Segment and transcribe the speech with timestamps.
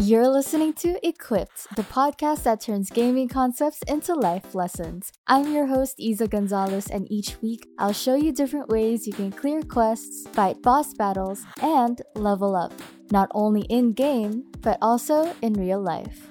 [0.00, 5.12] You're listening to Equipped, the podcast that turns gaming concepts into life lessons.
[5.28, 9.30] I'm your host, Isa Gonzalez, and each week I'll show you different ways you can
[9.30, 12.72] clear quests, fight boss battles, and level up,
[13.12, 16.28] not only in game, but also in real life.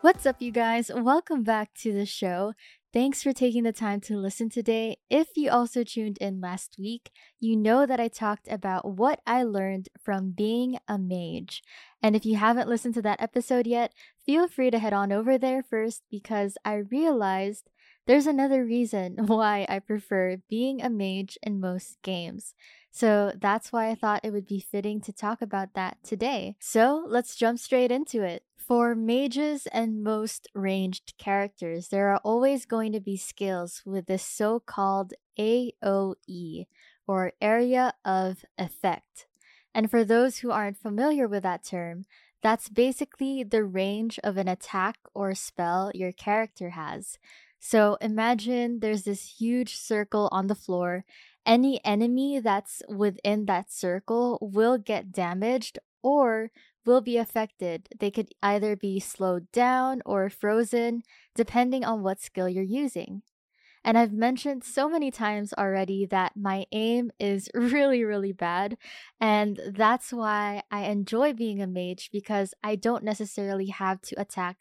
[0.00, 0.90] What's up, you guys?
[0.92, 2.54] Welcome back to the show.
[2.92, 4.98] Thanks for taking the time to listen today.
[5.08, 7.10] If you also tuned in last week,
[7.40, 11.62] you know that I talked about what I learned from being a mage.
[12.02, 13.94] And if you haven't listened to that episode yet,
[14.26, 17.70] feel free to head on over there first because I realized
[18.06, 22.52] there's another reason why I prefer being a mage in most games.
[22.90, 26.56] So that's why I thought it would be fitting to talk about that today.
[26.60, 28.44] So let's jump straight into it.
[28.72, 34.24] For mages and most ranged characters, there are always going to be skills with this
[34.24, 36.66] so called AoE,
[37.06, 39.26] or Area of Effect.
[39.74, 42.06] And for those who aren't familiar with that term,
[42.42, 47.18] that's basically the range of an attack or spell your character has.
[47.60, 51.04] So imagine there's this huge circle on the floor.
[51.44, 56.50] Any enemy that's within that circle will get damaged or
[56.84, 57.88] will be affected.
[57.98, 61.02] They could either be slowed down or frozen,
[61.34, 63.22] depending on what skill you're using.
[63.84, 68.76] And I've mentioned so many times already that my aim is really, really bad.
[69.20, 74.56] And that's why I enjoy being a mage because I don't necessarily have to attack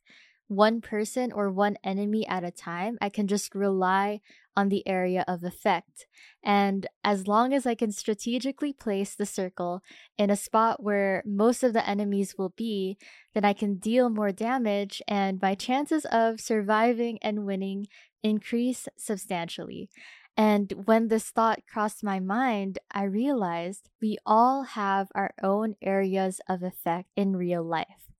[0.51, 2.97] one person or one enemy at a time.
[2.99, 4.19] I can just rely
[4.55, 6.05] on the area of effect.
[6.43, 9.81] And as long as I can strategically place the circle
[10.17, 12.97] in a spot where most of the enemies will be,
[13.33, 17.87] then I can deal more damage and my chances of surviving and winning
[18.21, 19.89] increase substantially.
[20.35, 26.41] And when this thought crossed my mind, I realized we all have our own areas
[26.49, 28.11] of effect in real life.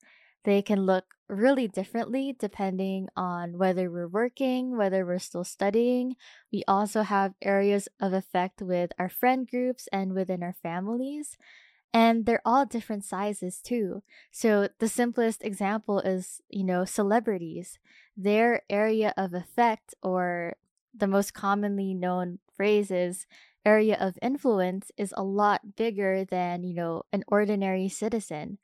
[0.44, 6.16] They can look really differently depending on whether we're working, whether we're still studying.
[6.52, 11.38] We also have areas of effect with our friend groups and within our families.
[11.94, 14.04] And they're all different sizes too.
[14.32, 17.80] So the simplest example is, you know, celebrities.
[18.16, 20.56] Their area of effect or
[20.96, 23.26] the most commonly known phrase is
[23.66, 28.58] area of influence is a lot bigger than, you know, an ordinary citizen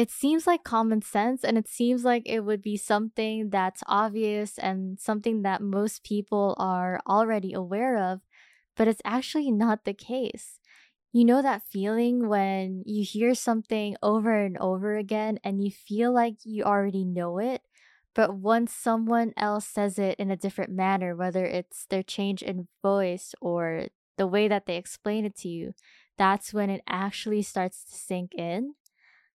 [0.00, 4.58] it seems like common sense and it seems like it would be something that's obvious
[4.58, 8.20] and something that most people are already aware of,
[8.76, 10.58] but it's actually not the case.
[11.12, 16.12] You know that feeling when you hear something over and over again and you feel
[16.12, 17.62] like you already know it,
[18.14, 22.68] but once someone else says it in a different manner, whether it's their change in
[22.82, 23.86] voice or
[24.18, 25.74] the way that they explain it to you,
[26.18, 28.74] that's when it actually starts to sink in.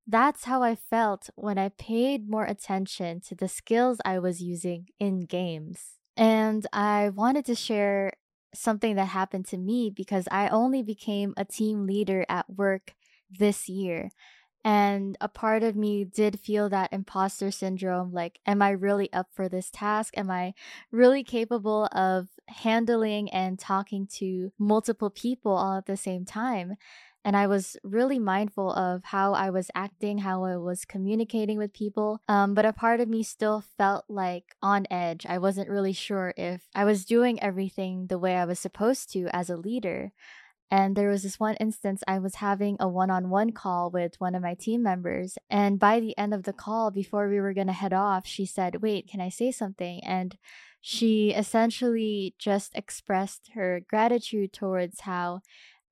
[0.07, 4.89] That's how I felt when I paid more attention to the skills I was using
[5.01, 5.99] in games.
[6.17, 8.13] And I wanted to share
[8.55, 12.95] something that happened to me because I only became a team leader at work
[13.31, 14.11] this year.
[14.67, 19.29] And a part of me did feel that imposter syndrome like, am I really up
[19.33, 20.17] for this task?
[20.17, 20.55] Am I
[20.91, 26.77] really capable of handling and talking to multiple people all at the same time?
[27.25, 31.73] And I was really mindful of how I was acting, how I was communicating with
[31.73, 32.21] people.
[32.29, 35.25] Um, but a part of me still felt like on edge.
[35.27, 39.29] I wasn't really sure if I was doing everything the way I was supposed to
[39.33, 40.13] as a leader.
[40.71, 44.15] And there was this one instance I was having a one on one call with
[44.19, 45.39] one of my team members.
[45.49, 48.45] And by the end of the call, before we were going to head off, she
[48.45, 50.03] said, Wait, can I say something?
[50.05, 50.37] And
[50.81, 55.41] she essentially just expressed her gratitude towards how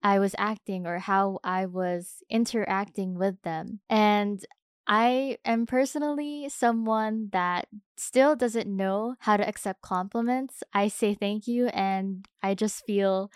[0.02, 3.80] I was acting or how I was interacting with them.
[3.88, 4.44] And
[4.86, 10.62] I am personally someone that still doesn't know how to accept compliments.
[10.74, 13.30] I say thank you and I just feel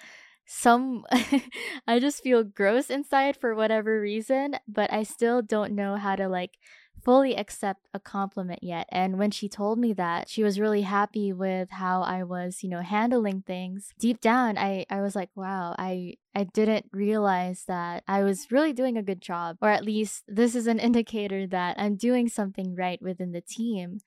[0.47, 1.05] some
[1.87, 6.29] I just feel gross inside for whatever reason, but I still don't know how to
[6.29, 6.59] like
[7.07, 8.89] fully accept a compliment yet.
[8.91, 12.69] And when she told me that, she was really happy with how I was, you
[12.69, 13.95] know, handling things.
[13.97, 18.73] Deep down, I, I was like, wow, I, I didn't realize that I was really
[18.73, 19.57] doing a good job.
[19.63, 24.01] Or at least this is an indicator that I'm doing something right within the team.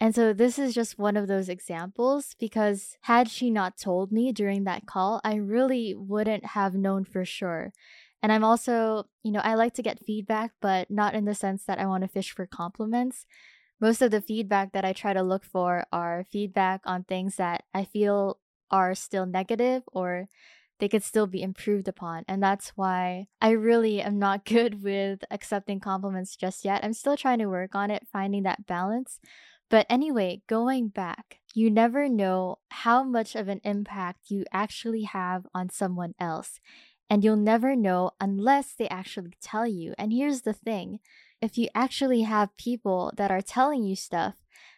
[0.00, 4.32] And so this is just one of those examples because had she not told me
[4.32, 7.74] during that call, I really wouldn't have known for sure.
[8.22, 11.64] And I'm also, you know, I like to get feedback, but not in the sense
[11.64, 13.26] that I want to fish for compliments,
[13.80, 17.64] most of the feedback that I try to look for are feedback on things that
[17.74, 18.38] I feel
[18.70, 20.28] are still negative or
[20.78, 22.24] they could still be improved upon.
[22.28, 26.84] And that's why I really am not good with accepting compliments just yet.
[26.84, 29.18] I'm still trying to work on it, finding that balance.
[29.68, 35.46] But anyway, going back, you never know how much of an impact you actually have
[35.54, 36.60] on someone else.
[37.12, 39.92] And you'll never know unless they actually tell you.
[39.98, 40.98] And here's the thing
[41.42, 44.32] if you actually have people that are telling you stuff,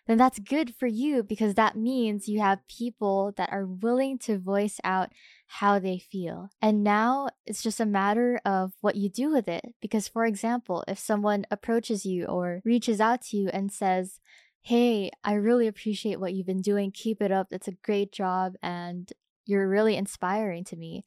[0.09, 4.37] then that's good for you because that means you have people that are willing to
[4.37, 5.13] voice out
[5.47, 6.49] how they feel.
[6.61, 9.73] And now it's just a matter of what you do with it.
[9.81, 14.19] Because, for example, if someone approaches you or reaches out to you and says,
[14.61, 16.91] Hey, I really appreciate what you've been doing.
[16.91, 17.53] Keep it up.
[17.53, 19.09] It's a great job and
[19.47, 21.05] you're really inspiring to me.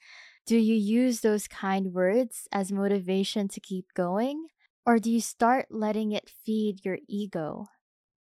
[0.47, 4.47] Do you use those kind words as motivation to keep going?
[4.85, 7.65] Or do you start letting it feed your ego?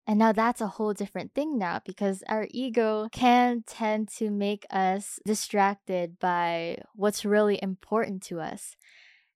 [0.06, 4.64] And now that's a whole different thing now because our ego can tend to make
[4.70, 8.76] us distracted by what's really important to us.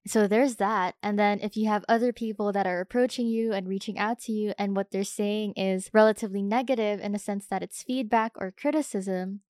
[0.06, 0.94] So there's that.
[1.02, 4.32] And then if you have other people that are approaching you and reaching out to
[4.32, 8.52] you, and what they're saying is relatively negative in the sense that it's feedback or
[8.52, 9.40] criticism,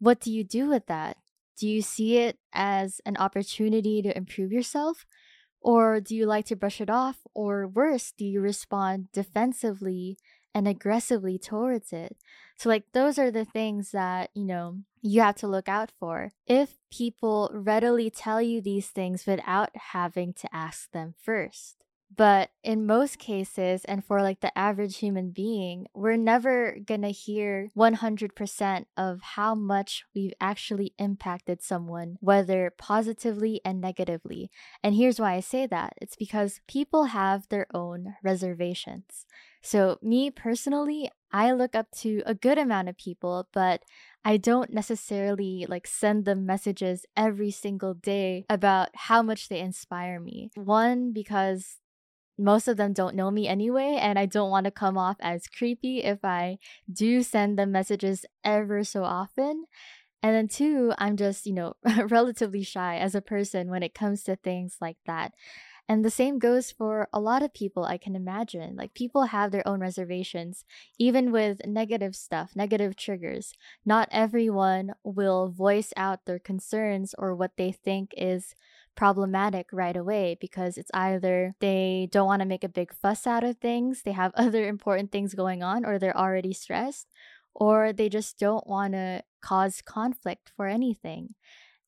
[0.00, 1.18] what do you do with that?
[1.58, 5.06] Do you see it as an opportunity to improve yourself?
[5.60, 7.18] Or do you like to brush it off?
[7.34, 10.18] Or worse, do you respond defensively
[10.54, 12.16] and aggressively towards it?
[12.56, 16.32] So, like, those are the things that, you know, you have to look out for.
[16.46, 21.76] If people readily tell you these things without having to ask them first.
[22.14, 27.70] But in most cases, and for like the average human being, we're never gonna hear
[27.74, 34.50] 100% of how much we've actually impacted someone, whether positively and negatively.
[34.82, 39.24] And here's why I say that it's because people have their own reservations.
[39.62, 43.82] So, me personally, I look up to a good amount of people, but
[44.24, 50.20] I don't necessarily like send them messages every single day about how much they inspire
[50.20, 50.50] me.
[50.54, 51.78] One, because
[52.38, 55.46] most of them don't know me anyway, and I don't want to come off as
[55.46, 56.58] creepy if I
[56.92, 59.64] do send them messages ever so often.
[60.22, 61.74] And then, two, I'm just, you know,
[62.08, 65.32] relatively shy as a person when it comes to things like that.
[65.88, 68.76] And the same goes for a lot of people, I can imagine.
[68.76, 70.64] Like, people have their own reservations,
[70.98, 73.52] even with negative stuff, negative triggers.
[73.84, 78.54] Not everyone will voice out their concerns or what they think is
[78.96, 83.44] problematic right away because it's either they don't want to make a big fuss out
[83.44, 87.08] of things, they have other important things going on, or they're already stressed,
[87.54, 91.34] or they just don't want to cause conflict for anything.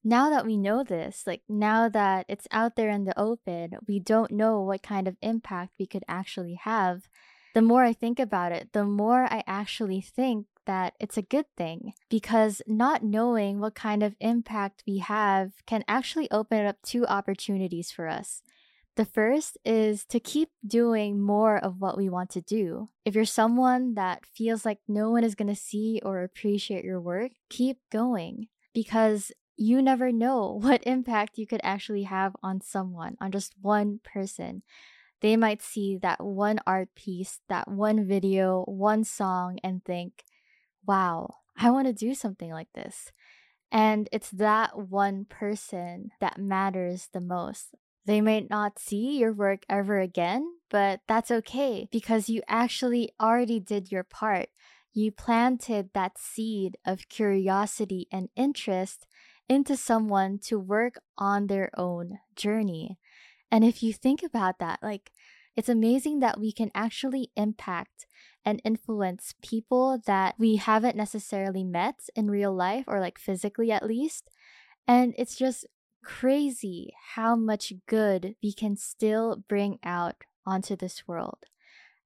[0.06, 3.98] Now that we know this, like now that it's out there in the open, we
[3.98, 7.08] don't know what kind of impact we could actually have.
[7.54, 11.46] The more I think about it, the more I actually think that it's a good
[11.56, 17.06] thing because not knowing what kind of impact we have can actually open up two
[17.06, 18.42] opportunities for us.
[18.96, 22.90] The first is to keep doing more of what we want to do.
[23.04, 27.00] If you're someone that feels like no one is going to see or appreciate your
[27.00, 33.16] work, keep going because you never know what impact you could actually have on someone,
[33.20, 34.62] on just one person.
[35.20, 40.22] They might see that one art piece, that one video, one song, and think,
[40.86, 43.12] wow, I want to do something like this.
[43.70, 47.74] And it's that one person that matters the most.
[48.06, 53.60] They may not see your work ever again, but that's okay because you actually already
[53.60, 54.48] did your part.
[54.92, 59.06] You planted that seed of curiosity and interest
[59.48, 62.98] into someone to work on their own journey.
[63.50, 65.10] And if you think about that, like,
[65.56, 68.06] it's amazing that we can actually impact
[68.44, 73.86] and influence people that we haven't necessarily met in real life or like physically at
[73.86, 74.30] least.
[74.86, 75.66] And it's just
[76.04, 81.38] crazy how much good we can still bring out onto this world.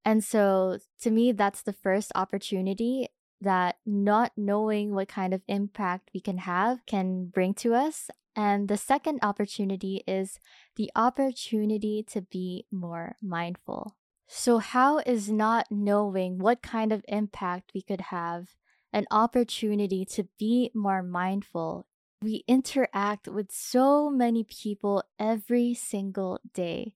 [0.05, 3.09] And so to me, that's the first opportunity
[3.41, 8.09] that not knowing what kind of impact we can have can bring to us.
[8.35, 10.39] And the second opportunity is
[10.75, 13.95] the opportunity to be more mindful.
[14.31, 18.55] So, how is not knowing what kind of impact we could have
[18.93, 21.87] an opportunity to be more mindful?
[22.21, 26.93] We interact with so many people every single day.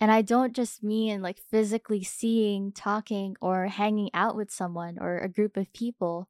[0.00, 5.18] And I don't just mean like physically seeing, talking, or hanging out with someone or
[5.18, 6.28] a group of people.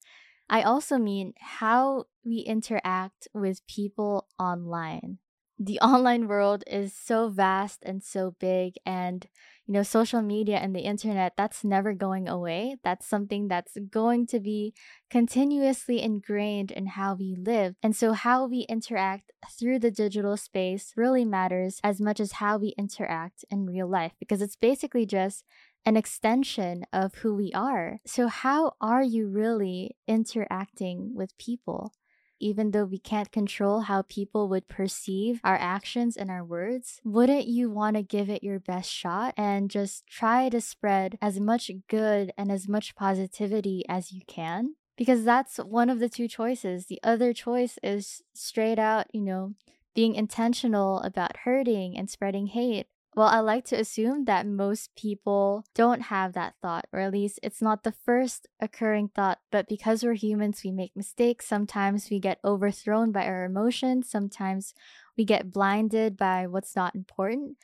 [0.49, 5.19] I also mean how we interact with people online.
[5.59, 9.29] The online world is so vast and so big, and
[9.71, 12.75] you know, social media and the internet, that's never going away.
[12.83, 14.75] That's something that's going to be
[15.09, 17.77] continuously ingrained in how we live.
[17.81, 22.59] And so, how we interact through the digital space really matters as much as how
[22.59, 25.45] we interact in real life because it's basically just
[25.87, 28.01] an extension of who we are.
[28.05, 31.93] So, how are you really interacting with people?
[32.41, 37.47] Even though we can't control how people would perceive our actions and our words, wouldn't
[37.47, 41.71] you want to give it your best shot and just try to spread as much
[41.89, 44.75] good and as much positivity as you can?
[44.97, 46.87] Because that's one of the two choices.
[46.87, 49.55] The other choice is straight out, you know,
[49.95, 52.87] being intentional about hurting and spreading hate
[53.17, 57.41] well, I like to assume that most people don't have that thought, or at least
[57.43, 59.39] it's not the first occurring thought.
[59.51, 61.47] But because we're humans, we make mistakes.
[61.47, 64.09] Sometimes we get overthrown by our emotions.
[64.09, 64.75] Sometimes
[65.19, 67.57] we get blinded by what's not important.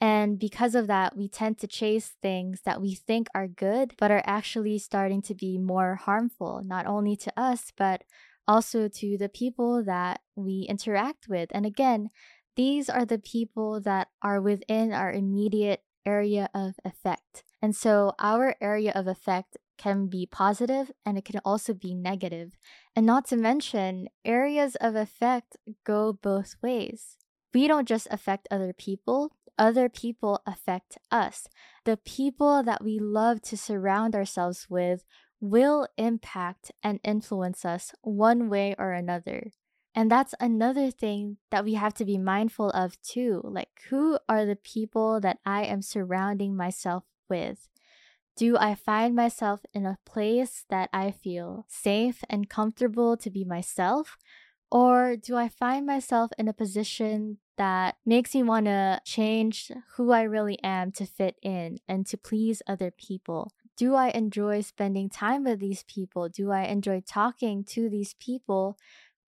[0.00, 4.10] And because of that, we tend to chase things that we think are good, but
[4.10, 8.02] are actually starting to be more harmful, not only to us, but
[8.48, 11.50] also to the people that we interact with.
[11.52, 12.10] And again,
[12.56, 17.44] these are the people that are within our immediate area of effect.
[17.60, 22.56] And so our area of effect can be positive and it can also be negative.
[22.94, 27.16] And not to mention, areas of effect go both ways.
[27.54, 31.46] We don't just affect other people, other people affect us.
[31.84, 35.04] The people that we love to surround ourselves with
[35.40, 39.50] will impact and influence us one way or another.
[39.94, 43.42] And that's another thing that we have to be mindful of too.
[43.44, 47.68] Like, who are the people that I am surrounding myself with?
[48.34, 53.44] Do I find myself in a place that I feel safe and comfortable to be
[53.44, 54.16] myself?
[54.70, 60.12] Or do I find myself in a position that makes me want to change who
[60.12, 63.52] I really am to fit in and to please other people?
[63.76, 66.30] Do I enjoy spending time with these people?
[66.30, 68.78] Do I enjoy talking to these people?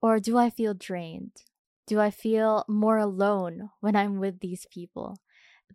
[0.04, 1.44] Or do I feel drained?
[1.86, 5.16] Do I feel more alone when I'm with these people?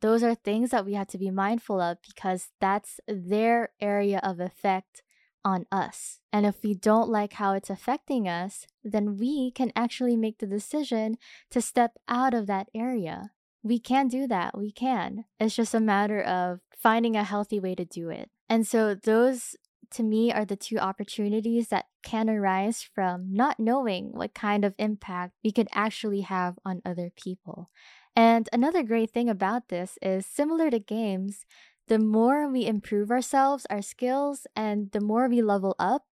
[0.02, 4.40] Those are things that we have to be mindful of because that's their area of
[4.40, 5.02] effect
[5.44, 6.20] on us.
[6.32, 10.46] And if we don't like how it's affecting us, then we can actually make the
[10.46, 11.18] decision
[11.50, 13.32] to step out of that area.
[13.64, 14.56] We can do that.
[14.56, 15.26] We can.
[15.40, 18.30] It's just a matter of finding a healthy way to do it.
[18.48, 19.56] And so, those
[19.92, 24.76] to me are the two opportunities that can arise from not knowing what kind of
[24.78, 27.70] impact we could actually have on other people.
[28.16, 31.46] And another great thing about this is similar to games,
[31.88, 36.06] the more we improve ourselves, our skills, and the more we level up,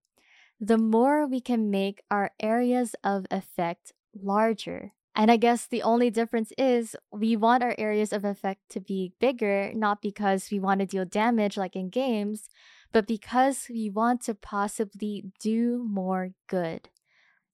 [0.60, 4.93] the more we can make our areas of effect larger.
[5.15, 9.13] And I guess the only difference is we want our areas of effect to be
[9.19, 12.50] bigger, not because we want to deal damage like in games,
[12.98, 16.89] but because we want to possibly do more good.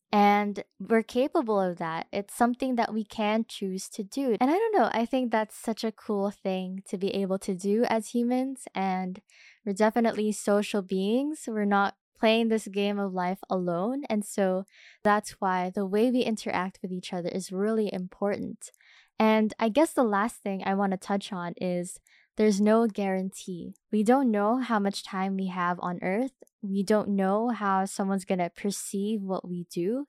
[0.09, 2.07] And we're capable of that.
[2.13, 4.37] It's something that we can choose to do.
[4.39, 7.55] And I don't know, I think that's such a cool thing to be able to
[7.55, 8.69] do as humans.
[8.73, 9.19] And
[9.65, 11.43] we're definitely social beings.
[11.45, 14.03] We're not playing this game of life alone.
[14.09, 14.63] And so
[15.03, 18.71] that's why the way we interact with each other is really important.
[19.19, 21.99] And I guess the last thing I want to touch on is
[22.35, 23.75] there's no guarantee.
[23.91, 26.33] We don't know how much time we have on earth.
[26.61, 30.07] We don't know how someone's going to perceive what we do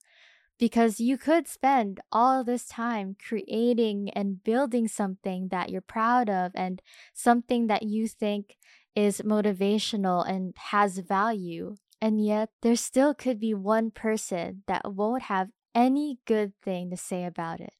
[0.58, 6.52] because you could spend all this time creating and building something that you're proud of
[6.54, 6.80] and
[7.12, 8.56] something that you think
[8.94, 11.76] is motivational and has value.
[12.00, 16.96] And yet, there still could be one person that won't have any good thing to
[16.96, 17.72] say about it.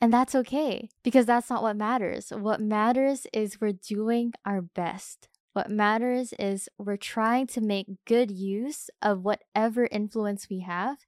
[0.00, 2.30] And that's okay because that's not what matters.
[2.30, 5.28] What matters is we're doing our best.
[5.54, 10.98] What matters is we're trying to make good use of whatever influence we have.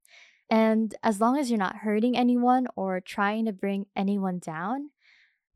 [0.50, 4.90] And as long as you're not hurting anyone or trying to bring anyone down,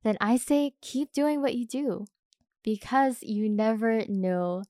[0.04, 2.06] then I say keep doing what you do
[2.62, 4.62] because you never know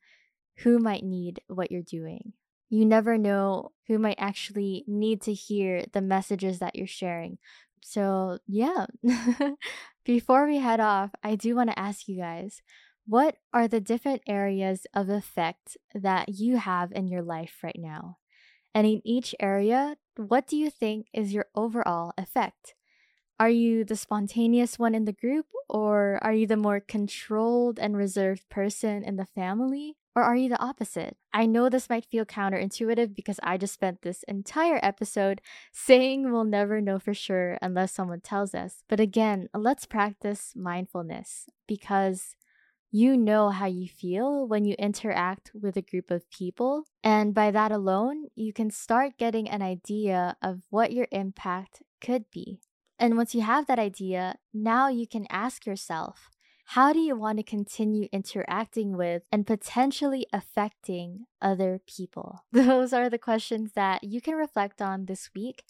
[0.58, 2.32] who might need what you're doing.
[2.70, 7.38] You never know who might actually need to hear the messages that you're sharing,
[7.86, 8.86] so, yeah,
[10.06, 12.62] before we head off, I do want to ask you guys
[13.06, 18.16] what are the different areas of effect that you have in your life right now?
[18.74, 22.74] And in each area, what do you think is your overall effect?
[23.38, 27.98] Are you the spontaneous one in the group, or are you the more controlled and
[27.98, 29.98] reserved person in the family?
[30.16, 31.16] Or are you the opposite?
[31.32, 35.40] I know this might feel counterintuitive because I just spent this entire episode
[35.72, 38.84] saying we'll never know for sure unless someone tells us.
[38.88, 42.36] But again, let's practice mindfulness because
[42.92, 46.84] you know how you feel when you interact with a group of people.
[47.02, 52.30] And by that alone, you can start getting an idea of what your impact could
[52.30, 52.60] be.
[52.96, 56.30] And once you have that idea, now you can ask yourself,
[56.64, 62.44] how do you want to continue interacting with and potentially affecting other people?
[62.52, 65.64] Those are the questions that you can reflect on this week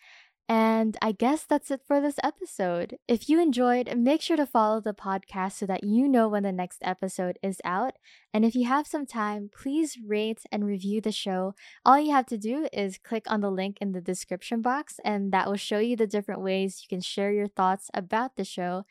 [0.49, 2.99] and I guess that's it for this episode.
[3.09, 6.53] If you enjoyed, make sure to follow the podcast so that you know when the
[6.53, 7.95] next episode is out.
[8.35, 11.55] And if you have some time, please rate and review the show.
[11.83, 15.33] All you have to do is click on the link in the description box, and
[15.33, 18.85] that will show you the different ways you can share your thoughts about the show.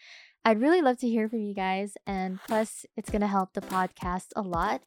[0.46, 3.62] I'd really love to hear from you guys, and plus, it's going to help the
[3.62, 4.82] podcast a lot.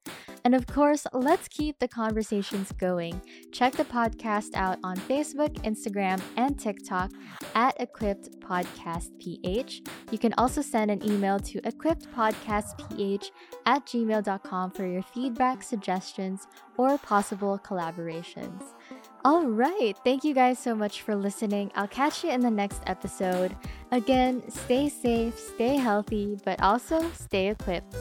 [0.44, 3.22] And of course, let's keep the conversations going.
[3.52, 7.10] Check the podcast out on Facebook, Instagram, and TikTok
[7.54, 9.80] at Equipped Podcast PH.
[10.10, 13.30] You can also send an email to equippedpodcastph
[13.64, 16.46] at gmail.com for your feedback, suggestions,
[16.76, 18.62] or possible collaborations.
[19.26, 19.98] All right.
[20.04, 21.72] Thank you guys so much for listening.
[21.74, 23.56] I'll catch you in the next episode.
[23.90, 27.92] Again, stay safe, stay healthy, but also stay equipped.